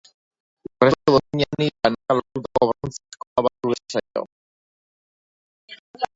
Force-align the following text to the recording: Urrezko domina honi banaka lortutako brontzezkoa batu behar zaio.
Urrezko 0.79 1.07
domina 1.15 1.45
honi 1.51 1.65
banaka 1.79 2.11
lortutako 2.17 2.63
brontzezkoa 2.69 3.43
batu 3.45 3.63
behar 3.69 3.87
zaio. 3.95 4.21